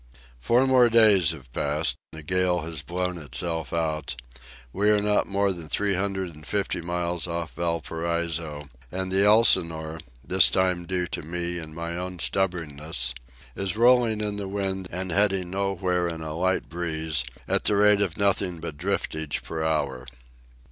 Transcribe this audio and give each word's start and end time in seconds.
Four 0.39 0.65
more 0.65 0.89
days 0.89 1.29
have 1.29 1.53
passed; 1.53 1.95
the 2.11 2.23
gale 2.23 2.61
has 2.61 2.81
blown 2.81 3.19
itself 3.19 3.71
out; 3.71 4.19
we 4.73 4.89
are 4.89 4.99
not 4.99 5.27
more 5.27 5.53
than 5.53 5.69
three 5.69 5.93
hundred 5.93 6.33
and 6.33 6.43
fifty 6.43 6.81
miles 6.81 7.27
off 7.27 7.53
Valparaiso; 7.53 8.67
and 8.91 9.11
the 9.11 9.23
Elsinore, 9.23 9.99
this 10.25 10.49
time 10.49 10.87
due 10.87 11.05
to 11.05 11.21
me 11.21 11.59
and 11.59 11.75
my 11.75 11.95
own 11.95 12.17
stubbornness, 12.17 13.13
is 13.55 13.77
rolling 13.77 14.21
in 14.21 14.37
the 14.37 14.47
wind 14.47 14.87
and 14.89 15.11
heading 15.11 15.51
nowhere 15.51 16.07
in 16.07 16.21
a 16.21 16.33
light 16.33 16.67
breeze 16.67 17.23
at 17.47 17.65
the 17.65 17.75
rate 17.75 18.01
of 18.01 18.17
nothing 18.17 18.59
but 18.59 18.77
driftage 18.77 19.43
per 19.43 19.63
hour. 19.63 20.07